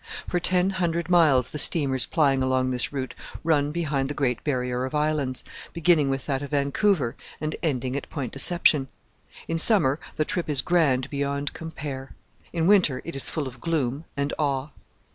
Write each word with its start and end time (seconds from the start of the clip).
For 0.27 0.39
ten 0.39 0.71
hundred 0.71 1.09
miles 1.11 1.51
the 1.51 1.59
steamers 1.59 2.07
plying 2.07 2.41
along 2.41 2.71
this 2.71 2.91
route 2.91 3.13
run 3.43 3.71
behind 3.71 4.07
the 4.07 4.15
great 4.15 4.43
barrier 4.43 4.83
of 4.83 4.95
islands, 4.95 5.43
beginning 5.73 6.09
with 6.09 6.25
that 6.25 6.41
of 6.41 6.49
Vancouver 6.49 7.15
and 7.39 7.55
ending 7.61 7.95
at 7.95 8.09
Point 8.09 8.33
Deception. 8.33 8.87
In 9.47 9.59
summer 9.59 9.99
the 10.15 10.25
trip 10.25 10.49
is 10.49 10.63
grand 10.63 11.07
beyond 11.11 11.53
compare; 11.53 12.15
in 12.51 12.65
winter 12.65 13.03
it 13.05 13.15
is 13.15 13.29
full 13.29 13.47
of 13.47 13.61
gloom 13.61 14.05
and 14.17 14.33
awe. 14.39 14.69